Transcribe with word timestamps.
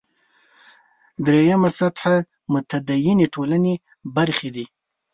درېیمه 1.25 1.69
سطح 1.79 2.01
متدینې 2.51 3.27
ټولنې 3.33 3.73
برخې 4.15 4.49
دي. 4.55 4.65